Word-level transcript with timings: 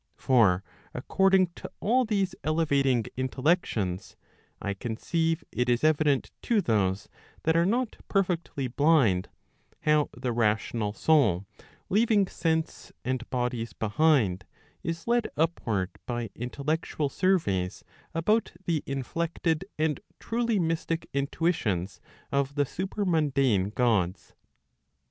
For 0.15 0.63
according 0.95 1.51
to 1.57 1.69
all 1.79 2.05
these 2.05 2.33
elevating 2.43 3.05
intellections, 3.17 4.17
I 4.59 4.73
conceive 4.73 5.43
it 5.51 5.69
is 5.69 5.83
evident 5.83 6.31
to 6.41 6.59
those 6.59 7.07
that 7.43 7.55
are 7.55 7.67
not 7.67 7.97
perfectly 8.07 8.67
blind, 8.67 9.29
how 9.81 10.09
the 10.17 10.31
rational 10.31 10.91
soul 10.91 11.45
leaving 11.89 12.25
sense 12.25 12.91
and 13.05 13.29
bodies 13.29 13.73
behind, 13.73 14.43
is 14.81 15.05
led 15.05 15.27
upward 15.37 15.91
by 16.07 16.31
intellectual 16.33 17.07
surveys 17.07 17.83
about 18.15 18.53
the 18.65 18.81
inflected 18.87 19.65
and 19.77 19.99
truly 20.19 20.57
mystic 20.57 21.07
intuitions 21.13 22.01
of 22.31 22.55
the 22.55 22.65
supermundane 22.65 23.71
Gods. 23.75 24.33